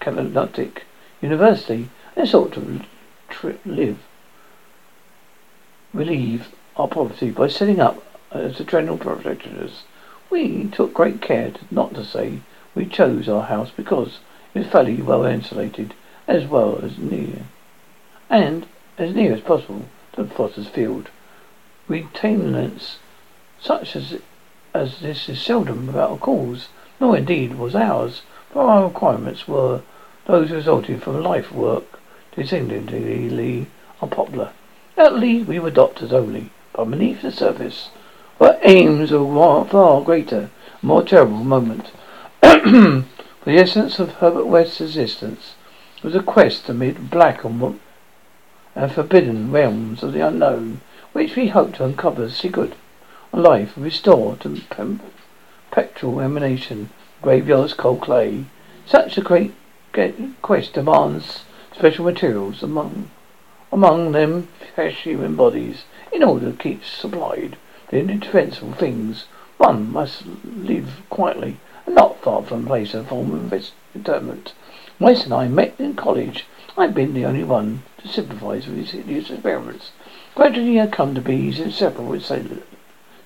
[0.00, 0.84] Carnatic
[1.20, 2.80] University and sought to
[3.28, 3.98] tri- live,
[5.94, 8.02] relieve our poverty by setting up
[8.32, 9.84] as a general protectors,
[10.28, 12.40] we took great care to, not to say
[12.74, 14.18] we chose our house because
[14.54, 15.94] it was fairly well insulated
[16.26, 17.44] as well as near,
[18.28, 18.66] and
[18.98, 21.10] as near as possible to the Foster's Field.
[21.86, 22.98] Retainments
[23.60, 24.18] such as
[24.74, 26.68] as this is seldom without a cause,
[26.98, 29.82] nor indeed was ours, for our requirements were
[30.26, 32.00] those resulting from life work
[32.34, 33.66] distinctly
[34.00, 34.50] unpopular.
[34.96, 37.90] At least we were doctors only, but beneath the surface
[38.38, 40.50] were aims of far greater,
[40.80, 41.90] more terrible moment.
[42.40, 43.04] the
[43.46, 45.54] essence of Herbert West's existence
[46.02, 47.78] was a quest amid black and,
[48.74, 50.80] and forbidden realms of the unknown,
[51.12, 52.72] which we hoped to uncover secret
[53.32, 54.60] life restored to
[55.70, 56.90] perpetual emanation,
[57.22, 58.44] graveyard's cold clay.
[58.84, 59.54] Such a great
[60.42, 63.10] quest demands special materials among
[63.72, 67.56] among them fresh human bodies in order to keep supplied
[67.88, 69.24] the indispensable things.
[69.56, 71.56] One must live quietly
[71.86, 73.50] and not far from place of formal
[73.94, 74.52] interment.
[75.00, 76.44] West and I met in college.
[76.76, 79.90] I've been the only one to sympathize with his hideous experiments.
[80.34, 82.24] Gradually I come to be inseparable with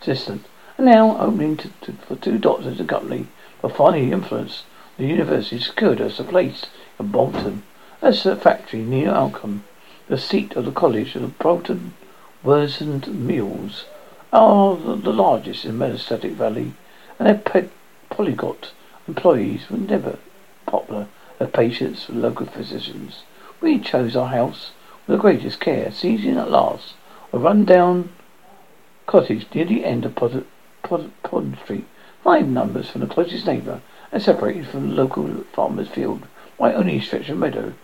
[0.07, 0.46] assistant,
[0.78, 3.26] and now opening to, to, for two doctors to accompany.
[3.61, 4.64] But finally, influence
[4.96, 6.66] the university secured us a place
[6.98, 7.62] in Bolton
[8.02, 9.62] as a factory near Arkham,
[10.07, 11.94] the seat of the college of the Bolton
[12.44, 13.86] Worsted Mills
[14.32, 16.74] are the, the largest in Miskatonic Valley,
[17.18, 17.68] and their pe-
[18.11, 18.72] polyglot
[19.09, 20.18] employees were never
[20.66, 21.09] popular
[21.40, 23.22] as patients with local physicians.
[23.61, 24.70] We chose our house
[25.07, 26.94] with the greatest care, seizing at last
[27.32, 28.11] a run-down
[29.07, 30.14] cottage near the end of
[30.82, 31.84] Pond Street,
[32.26, 33.80] Five numbers from the closest neighbour
[34.11, 36.26] and separated from the local farmer's field
[36.59, 37.74] by only a stretch of meadow.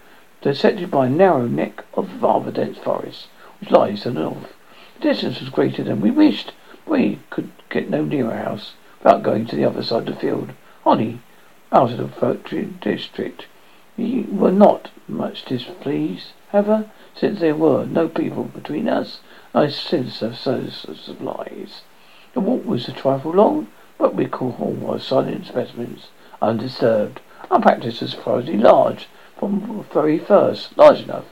[0.42, 3.28] They're by a narrow neck of rather dense forest,
[3.60, 4.52] which lies to the north.
[4.96, 6.54] The distance was greater than we wished.
[6.86, 10.50] We could get no nearer house without going to the other side of the field.
[10.84, 11.20] Only
[11.70, 13.46] out of the factory district.
[13.96, 19.20] We were not much displeased, however, since there were no people between us
[19.54, 21.82] and a sense of supplies.
[22.34, 26.08] The walk was a trifle long, but we call all our silent specimens
[26.40, 27.20] undisturbed.
[27.50, 31.26] Our practice was surprisingly large from the very first, large enough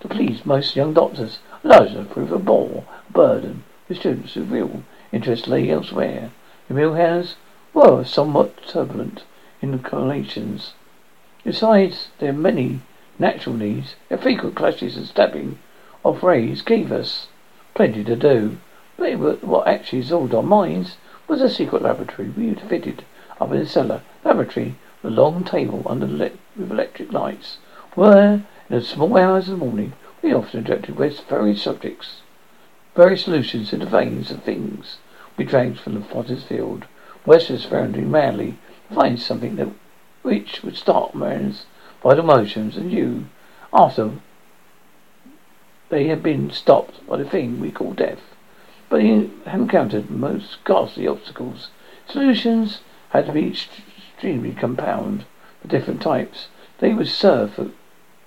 [0.00, 4.34] to please most young doctors, large enough to prove a bore, a burden for students
[4.34, 6.30] whose real interest lay elsewhere.
[6.68, 7.36] The mill hands
[7.72, 9.24] were somewhat turbulent
[9.60, 10.74] inclinations.
[11.42, 12.80] Besides their many
[13.18, 15.58] natural needs, their frequent clashes and stabbing
[16.04, 17.26] of rays gave us
[17.74, 18.58] plenty to do.
[18.96, 20.96] But what actually absorbed our minds
[21.26, 23.04] was a secret laboratory we had fitted
[23.40, 24.02] up in the cellar.
[24.24, 27.58] Laboratory, with a long table under le- with electric lights,
[27.94, 32.22] where in the small hours of the morning we often injected various subjects,
[32.94, 34.98] various solutions into veins of things
[35.36, 36.84] we drank from the potter's field.
[37.26, 38.56] West was scrounging madly
[38.88, 39.68] to find something that
[40.22, 41.66] which would start man's
[42.02, 43.26] vital motions and you
[43.72, 44.12] after
[45.88, 48.34] they had been stopped by the thing we call death
[48.94, 51.70] but he had encountered most ghastly obstacles.
[52.06, 52.78] Solutions
[53.08, 55.24] had to be extremely compound
[55.60, 56.46] for different types.
[56.78, 57.72] They would serve for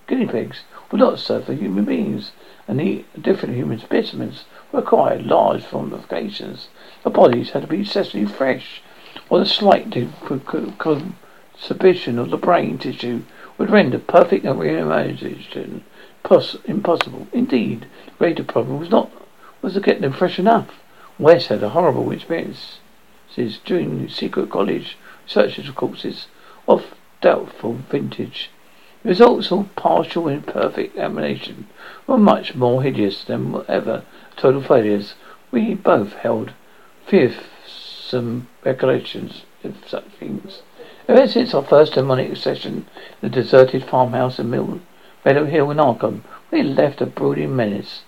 [0.08, 2.34] guinea pigs, would not serve for human beings,
[2.68, 4.44] and the different human specimens
[4.74, 6.68] required large modifications.
[7.04, 8.82] The bodies had to be excessively fresh,
[9.30, 13.22] or the slight consumption of the brain tissue
[13.58, 15.86] would render perfect reanimation
[16.66, 17.28] impossible.
[17.32, 17.86] Indeed,
[18.18, 19.12] greater problem was not
[19.62, 20.70] was to get them fresh enough.
[21.18, 22.80] West had a horrible experience
[23.66, 26.28] during secret college researches of corpses
[26.68, 28.50] of doubtful vintage.
[29.04, 31.68] The results of partial and imperfect examination
[32.08, 34.04] were much more hideous than ever
[34.36, 35.14] total failures.
[35.52, 36.52] We both held
[37.06, 40.62] fearsome recollections of such things.
[41.08, 42.86] Ever since our first demonic session
[43.22, 44.82] the deserted farmhouse in Mill
[45.28, 46.22] Meadow Hill in Arkham,
[46.52, 48.04] we left a brooding menace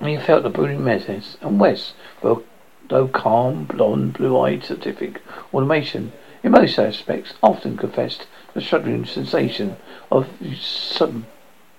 [0.00, 5.22] he felt the brooding menace, and West, though calm, blond, blue-eyed, scientific
[5.54, 6.10] automation,
[6.42, 9.76] in most aspects, often confessed the shuddering sensation
[10.10, 10.28] of
[10.60, 11.26] sudden,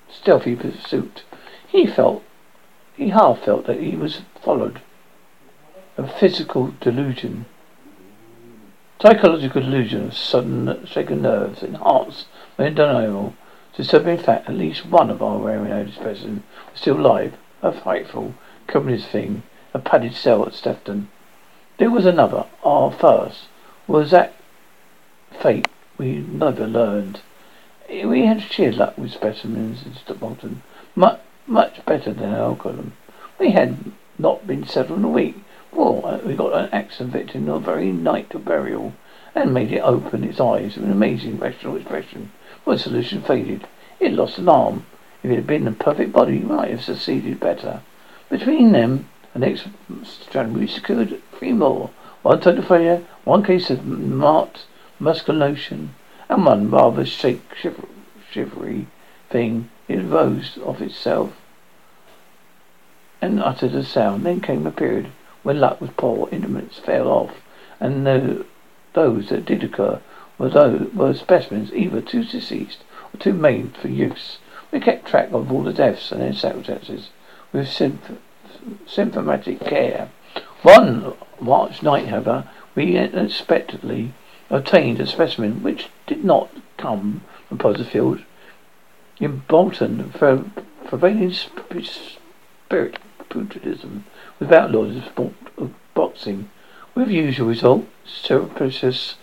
[0.09, 1.23] stealthy pursuit.
[1.67, 2.23] He felt,
[2.95, 4.79] he half felt that he was followed.
[5.97, 7.45] A physical delusion,
[9.01, 13.35] psychological delusion of sudden shaken nerves and hearts undeniable.
[13.75, 18.35] Disturbing fact, at least one of our rare specimens was still alive a frightful
[18.67, 19.41] communist thing,
[19.73, 21.09] a padded cell at Sefton.
[21.79, 23.47] There was another, our first,
[23.87, 24.35] was that
[25.31, 25.67] fate
[25.97, 27.21] we never learned.
[27.89, 30.61] We had sheer luck with specimens in Bolton,
[30.95, 32.93] much, much better than algorithm.
[33.39, 35.37] We had not been settled in a week.
[35.71, 38.93] Well, uh, we got an accident victim the very night of burial
[39.33, 42.31] and made it open its eyes with an amazing rational expression.
[42.65, 43.67] The solution faded.
[43.99, 44.85] It lost an arm
[45.23, 47.79] if it had been a perfect body, he might have succeeded better.
[48.29, 49.67] Between them and next
[50.29, 51.91] January, we secured three more.
[52.23, 54.65] One total failure, one case of marked
[54.99, 55.95] musculation,
[56.27, 57.87] and one rather shake, shiver,
[58.29, 58.87] shivery
[59.29, 59.69] thing.
[59.87, 61.33] It rose of itself
[63.21, 64.25] and uttered a sound.
[64.25, 65.07] Then came a period
[65.43, 67.31] when luck was poor, instruments fell off,
[67.79, 68.45] and the,
[68.93, 70.01] those that did occur
[70.37, 74.39] were, specimens either too deceased or too maimed for use.
[74.71, 76.33] We kept track of all the deaths and their
[77.51, 77.67] with
[78.87, 80.09] symptomatic care.
[80.63, 84.13] One March night, however, we unexpectedly
[84.49, 88.23] obtained a specimen which did not come from Potterfield.
[89.19, 90.45] In Bolton, for
[90.85, 92.97] prevailing spirit
[93.29, 94.05] pugilism
[94.39, 96.49] was outlawed as sport of boxing,
[96.95, 99.15] with usual result, surreptitious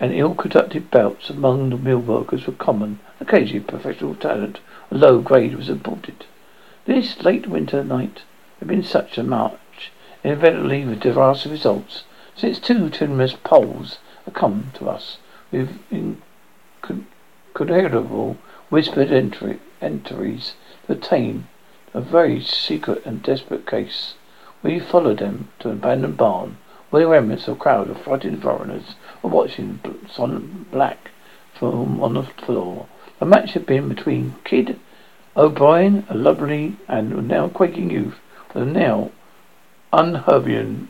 [0.00, 2.98] and ill-conducted bouts among the mill workers were common.
[3.20, 4.58] Occasionally professional talent,
[4.90, 6.24] a low grade was imported.
[6.84, 8.22] This late winter night
[8.58, 9.92] had been such a march,
[10.24, 15.18] inevitably with disastrous results, since two timorous Poles had come to us
[15.52, 15.78] with
[17.54, 18.36] incredible
[18.70, 20.54] whispered entry, entries
[20.86, 21.46] to obtain
[21.92, 24.14] a very secret and desperate case.
[24.62, 26.56] We followed them to an abandoned barn
[26.90, 28.96] where the remnants of a crowd of frightened foreigners
[29.28, 31.10] watching Son Black
[31.52, 32.86] from on the floor.
[33.18, 34.78] The match had been between Kid
[35.36, 38.20] O'Brien, a lovely and now quaking youth,
[38.52, 39.10] with a now
[39.92, 40.88] unherbian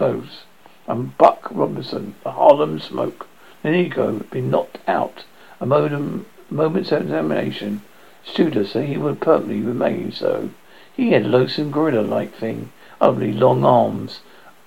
[0.00, 0.44] nose.
[0.86, 3.26] and Buck Robinson, the Harlem Smoke.
[3.62, 5.24] The Negro had been knocked out.
[5.60, 7.82] A modem, moment's examination
[8.22, 10.50] showed said he would permanently remain so.
[10.94, 14.20] He had a loathsome gorilla-like thing, ugly long arms,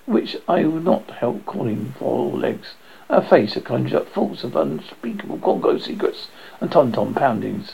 [0.06, 2.76] which I would not help calling four legs,
[3.12, 6.28] a face that conjured up thoughts of unspeakable Congo secrets
[6.62, 7.74] and tom-tom poundings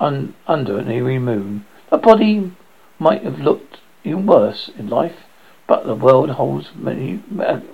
[0.00, 1.66] un- under an eerie moon.
[1.90, 2.52] The body
[2.98, 5.26] might have looked even worse in life,
[5.66, 7.22] but the world holds many,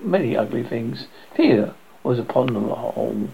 [0.01, 1.07] many ugly things.
[1.35, 1.73] Fear
[2.03, 3.29] was upon the whole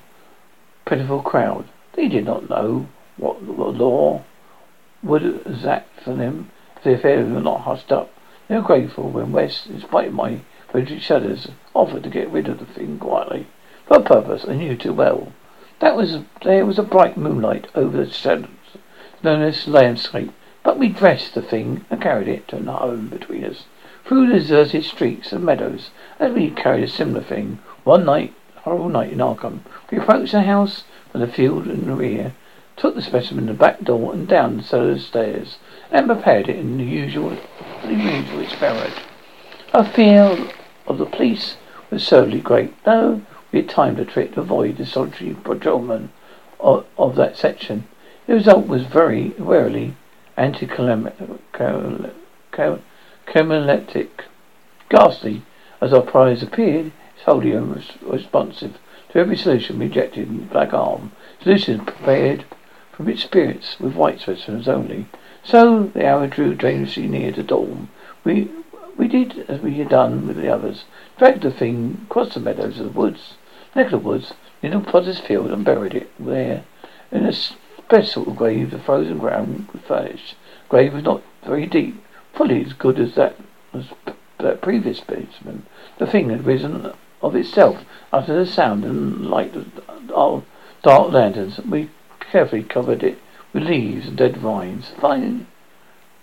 [0.85, 1.65] pitiful crowd.
[1.93, 2.87] They did not know
[3.17, 4.23] what the law
[5.01, 8.11] would exact from them if their affairs were not hushed up.
[8.47, 12.47] They were grateful when West, in spite of my frenzied shudders, offered to get rid
[12.47, 13.47] of the thing quietly.
[13.87, 15.31] For a purpose I knew too well.
[15.79, 18.11] That was there was a bright moonlight over the
[19.43, 20.31] as landscape,
[20.63, 23.65] but we dressed the thing and carried it to our home between us.
[24.03, 28.89] Through the deserted streets and meadows, as we carried a similar thing, one night, horrible
[28.89, 29.59] night in Arkham,
[29.91, 32.33] we approached the house from the field in the rear,
[32.77, 35.59] took the specimen to the back door and down the cellar stairs,
[35.91, 37.37] and prepared it in the usual,
[37.83, 38.95] the usual experiment.
[39.75, 40.35] Our fear
[40.87, 41.57] of the police
[41.91, 43.21] was certainly great, though
[43.61, 46.09] had timed a trick to avoid the solitary patrolman
[46.59, 47.87] of, of that section.
[48.27, 49.95] The result was very rarely
[50.37, 51.29] anticlimactic.
[54.89, 55.41] Ghastly
[55.81, 58.77] as our prize appeared, it's wholly unresponsive
[59.09, 61.11] to every solution rejected in the Black Arm.
[61.41, 62.45] Solutions prepared
[62.91, 65.05] from experience with white specimens only.
[65.43, 67.89] So the hour drew dangerously near to dawn.
[68.23, 68.49] We
[68.97, 70.85] we did as we had done with the others,
[71.17, 73.33] dragged the thing across the meadows of the woods,
[73.75, 76.63] neck of the woods, in a potter's field, and buried it there
[77.11, 80.35] in a special grave the frozen ground was furnished.
[80.69, 82.03] Grave was not very deep,
[82.33, 83.35] fully as good as that
[83.73, 83.85] as
[84.39, 85.65] that previous basement.
[85.97, 90.43] The thing had risen of itself after the sound and light of
[90.83, 91.59] dark lanterns.
[91.59, 93.19] We carefully covered it
[93.53, 95.47] with leaves and dead vines, finding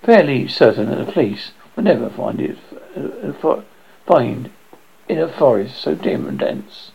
[0.02, 2.58] fairly certain that the police would never find it
[2.96, 3.62] uh,
[4.06, 4.50] find
[5.08, 6.91] in a forest so dim and dense.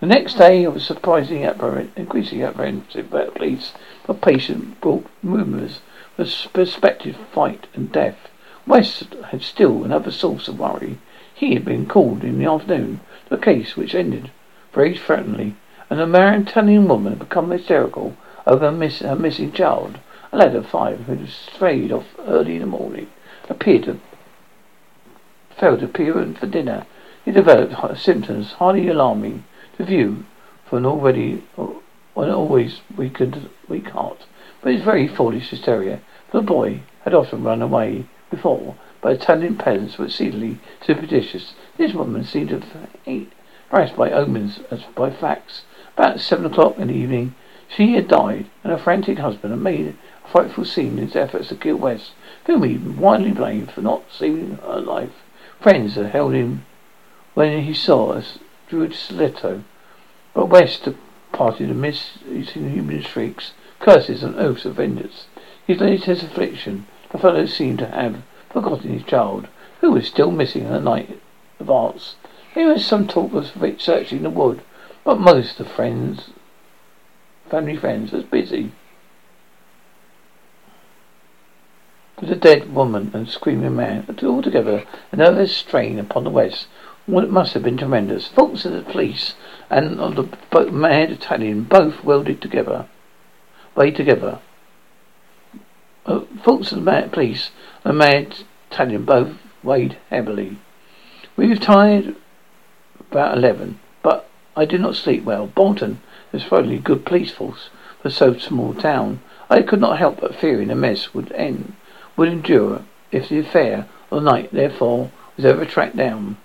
[0.00, 3.72] The next day, I was surprisingly apprehensive, increasingly apprehensive about police,
[4.06, 5.80] but patient brought rumours
[6.16, 8.28] of suspected fight and death.
[8.64, 10.98] West had still another source of worry.
[11.34, 14.30] He had been called in the afternoon to a case which ended
[14.72, 15.56] very threateningly,
[15.90, 16.06] and a
[16.42, 18.14] Italian woman had become hysterical
[18.46, 19.98] over miss, her missing child.
[20.32, 23.08] A lad of five who had strayed off early in the morning
[23.48, 23.98] appeared to
[25.56, 26.86] failed to appear for dinner.
[27.24, 29.42] He developed symptoms highly alarming
[29.78, 30.24] to view
[30.68, 31.68] for an already uh,
[32.16, 34.26] an always weakened weak heart.
[34.60, 36.00] But it's very foolish hysteria.
[36.32, 41.54] The boy had often run away before, but Italian peasants were exceedingly superstitious.
[41.76, 42.62] This woman seemed to
[43.06, 43.28] be
[43.70, 45.62] harassed by omens as by facts.
[45.96, 47.36] About seven o'clock in the evening,
[47.68, 51.48] she had died, and her frantic husband had made a frightful scene in his efforts
[51.48, 52.12] to kill West,
[52.46, 55.22] whom he widely blamed for not saving her life.
[55.60, 56.64] Friends had held him
[57.34, 59.64] when he saw us Druid stiletto.
[60.34, 65.26] But West departed amidst his inhuman shrieks, curses, and oaths of vengeance.
[65.66, 69.48] His latest affliction, the fellow seemed to have forgotten his child,
[69.80, 71.18] who was still missing in the night
[71.58, 72.16] of arts.
[72.54, 74.60] There was some talk of searching the wood,
[75.04, 76.30] but most of friends,
[77.48, 78.72] family friends, was busy
[82.20, 84.04] with a dead woman and screaming man.
[84.22, 86.66] Altogether, another strain upon the West
[87.08, 88.28] well, it must have been tremendous.
[88.28, 89.34] Thoughts of the police
[89.70, 92.86] and of the mad Italian both welded together,
[93.74, 94.40] weighed together.
[96.04, 97.50] Uh, of the mad police
[97.82, 100.58] and mad Italian both weighed heavily.
[101.34, 102.14] We retired
[103.10, 105.46] about eleven, but I did not sleep well.
[105.46, 106.00] Bolton
[106.32, 107.70] is probably a good police force
[108.02, 109.20] for so small a town.
[109.48, 111.72] I could not help but fearing the mess would end,
[112.16, 116.36] would endure if the affair of the night, therefore, was ever tracked down.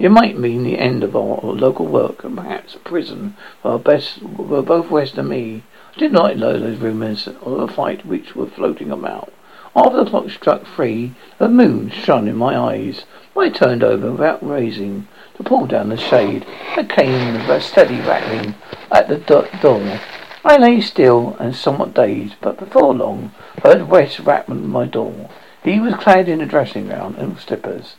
[0.00, 4.20] It might mean the end of our local work and perhaps a prison for, best,
[4.34, 5.62] for both West and me.
[5.94, 9.30] I did not know those rumours of a fight which were floating about.
[9.76, 13.04] After the clock struck three, the moon shone in my eyes.
[13.36, 16.46] I turned over without raising to pull down the shade.
[16.76, 18.54] There came a steady rattling
[18.90, 20.00] at the do- door.
[20.46, 23.32] I lay still and somewhat dazed, but before long
[23.62, 25.28] heard West rap at my door.
[25.62, 27.96] He was clad in a dressing gown and slippers.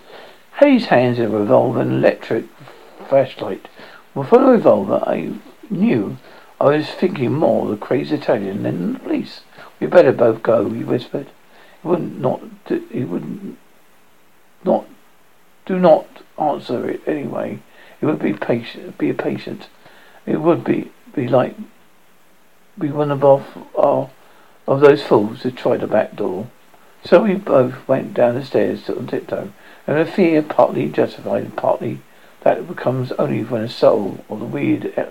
[0.61, 2.45] Hayes hands a revolver and electric
[3.09, 3.67] flashlight.
[4.13, 5.33] Well, for the revolver, I
[5.71, 6.17] knew
[6.59, 9.41] I was thinking more of the crazy Italian than the police.
[9.79, 11.31] We better both go, he whispered.
[11.81, 12.41] He would not,
[12.91, 13.57] he would
[14.63, 14.85] not
[15.65, 16.05] Do not
[16.39, 17.59] answer it anyway.
[17.99, 18.99] It would be patient.
[18.99, 19.67] Be patient.
[20.27, 21.55] It would be be like
[22.77, 23.43] be one of our,
[23.75, 24.11] our
[24.67, 26.51] of those fools who tried the back door.
[27.03, 29.51] So we both went down the stairs on tiptoe,
[29.91, 31.99] and a fear partly justified and partly
[32.43, 35.09] that it becomes only when a soul or the weird eh,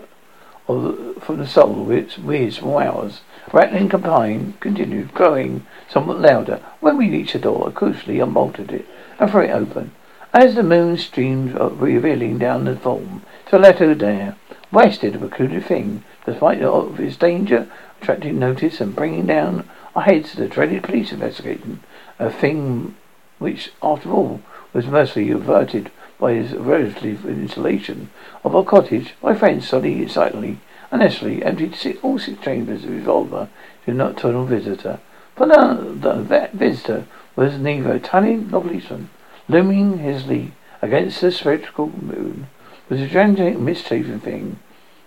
[0.66, 3.20] or the, from the soul which weirds from ours.
[3.52, 6.62] Rattling campaign continued, growing somewhat louder.
[6.80, 8.86] When we reached the door, I crucially unbolted it
[9.18, 9.92] and threw it open.
[10.32, 13.20] As the moon streamed, revealing down the form,
[13.50, 14.36] to let her there,
[14.72, 17.70] West did a peculiar thing, despite of its danger,
[18.00, 21.80] attracting notice and bringing down our heads to the dreaded police investigation,
[22.18, 22.94] a thing
[23.38, 24.40] which, after all,
[24.72, 28.10] was mercifully averted by his relative installation
[28.44, 29.14] of our cottage.
[29.22, 30.58] My friend silently
[30.90, 33.48] and Nestle emptied all six chambers of his revolver
[33.84, 35.00] to a nocturnal visitor.
[35.36, 37.06] But the, the visitor
[37.36, 39.10] was neither Italian nor policeman.
[39.48, 40.52] Looming hazily
[40.82, 42.48] against the spherical moon
[42.88, 44.58] was a gigantic, misshapen thing,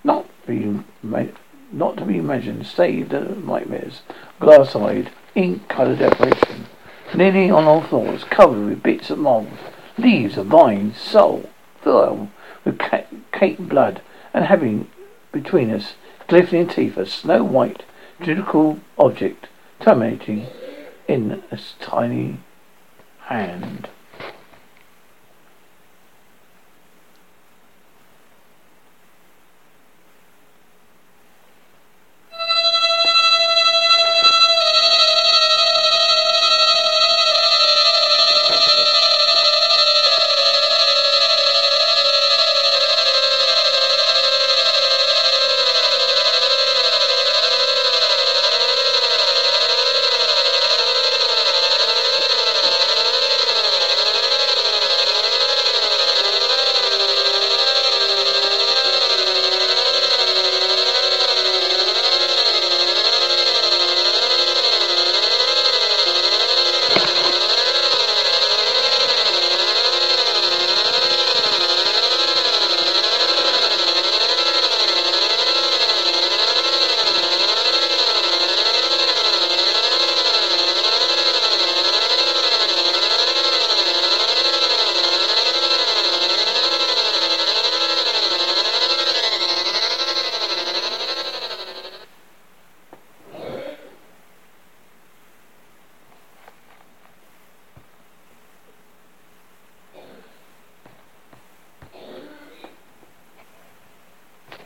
[0.03, 0.85] not being
[1.71, 4.01] not to be imagined, save the nightmares,
[4.39, 6.67] glass-eyed, ink-coloured apparition,
[7.15, 9.47] nearly on all floors, covered with bits of mould,
[9.97, 11.49] leaves of vines, soul,
[11.81, 12.29] filled
[12.65, 12.79] with
[13.31, 14.01] caked blood,
[14.33, 14.89] and having
[15.31, 15.93] between us,
[16.27, 17.83] glittering teeth, a snow white,
[18.21, 19.47] judicial object,
[19.79, 20.47] terminating
[21.07, 22.39] in a tiny
[23.25, 23.89] hand.